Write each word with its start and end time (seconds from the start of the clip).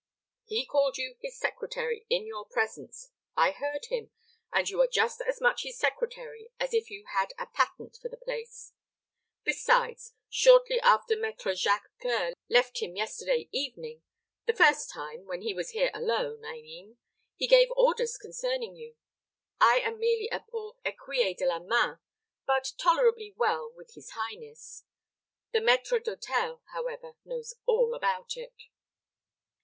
He 0.45 0.65
called 0.65 0.97
you 0.97 1.15
his 1.21 1.37
secretary 1.37 2.07
in 2.09 2.25
your 2.25 2.43
presence; 2.43 3.11
I 3.37 3.51
heard 3.51 3.85
him, 3.91 4.09
and 4.51 4.67
you 4.67 4.81
are 4.81 4.87
just 4.87 5.21
as 5.21 5.39
much 5.39 5.61
his 5.61 5.77
secretary 5.77 6.49
as 6.59 6.73
if 6.73 6.89
you 6.89 7.05
had 7.13 7.33
a 7.37 7.45
patent 7.45 7.99
for 8.01 8.09
the 8.09 8.17
place. 8.17 8.73
Besides, 9.43 10.15
shortly 10.27 10.79
after 10.79 11.15
Maître 11.15 11.55
Jacques 11.55 11.91
C[oe]ur 12.01 12.33
left 12.49 12.79
him 12.81 12.95
yesterday 12.95 13.47
evening 13.51 14.01
the 14.47 14.55
first 14.55 14.89
time, 14.89 15.27
when 15.27 15.43
he 15.43 15.53
was 15.53 15.69
here 15.69 15.91
alone, 15.93 16.43
I 16.45 16.63
mean 16.63 16.97
he 17.35 17.45
gave 17.47 17.69
orders 17.73 18.17
concerning 18.17 18.75
you. 18.75 18.95
I 19.59 19.81
am 19.81 19.99
merely 19.99 20.29
a 20.29 20.39
poor 20.39 20.77
écuyer 20.83 21.37
de 21.37 21.45
la 21.45 21.59
main, 21.59 21.99
but 22.47 22.73
tolerably 22.79 23.35
well 23.37 23.71
with 23.75 23.93
his 23.93 24.13
highness. 24.15 24.83
The 25.51 25.59
maître 25.59 26.03
d'hôtel, 26.03 26.61
however, 26.73 27.13
knows 27.23 27.53
all 27.67 27.93
about 27.93 28.35
it." 28.35 28.55